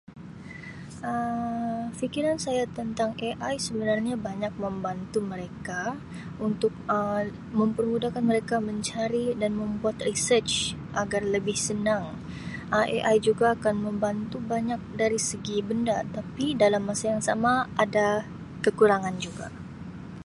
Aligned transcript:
"Um 1.11 1.83
Fikiran 1.99 2.39
saya 2.45 2.63
tentang 2.77 3.09
""AI"" 3.27 3.55
sebenarnya 3.65 4.15
banyak 4.27 4.49
membantu 4.63 5.19
mereka 5.33 5.83
untuk 6.47 6.73
Um 6.95 7.23
mempermudahkan 7.59 8.23
mereka 8.31 8.55
mencari 8.67 9.25
dan 9.41 9.51
membuat 9.61 9.95
""research"" 10.07 10.53
agar 11.01 11.21
lebih 11.35 11.53
senang. 11.67 12.05
Um 12.73 12.81
AI 12.95 13.15
juga 13.27 13.45
akan 13.55 13.75
membantu 13.93 14.37
banyak 14.51 14.81
dari 15.01 15.19
segi 15.29 15.57
benda 15.69 15.97
tapi 16.17 16.45
dalam 16.63 16.81
masa 16.89 17.05
yang 17.13 17.21
sama 17.29 17.53
ada 17.83 18.07
kekurangan 18.65 19.15
juga." 19.25 19.47